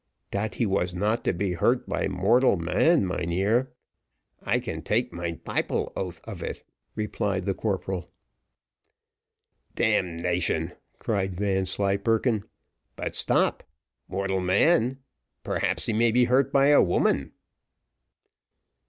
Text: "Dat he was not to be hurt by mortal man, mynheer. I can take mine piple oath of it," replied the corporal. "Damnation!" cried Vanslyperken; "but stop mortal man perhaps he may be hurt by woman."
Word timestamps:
"Dat 0.31 0.55
he 0.55 0.65
was 0.65 0.95
not 0.95 1.23
to 1.25 1.31
be 1.31 1.53
hurt 1.53 1.87
by 1.87 2.07
mortal 2.07 2.57
man, 2.57 3.05
mynheer. 3.05 3.71
I 4.41 4.59
can 4.59 4.81
take 4.81 5.13
mine 5.13 5.37
piple 5.45 5.91
oath 5.95 6.21
of 6.23 6.41
it," 6.41 6.63
replied 6.95 7.45
the 7.45 7.53
corporal. 7.53 8.09
"Damnation!" 9.75 10.73
cried 10.97 11.35
Vanslyperken; 11.35 12.45
"but 12.95 13.15
stop 13.15 13.63
mortal 14.07 14.39
man 14.39 14.97
perhaps 15.43 15.85
he 15.85 15.93
may 15.93 16.11
be 16.11 16.23
hurt 16.25 16.51
by 16.51 16.75
woman." 16.79 17.33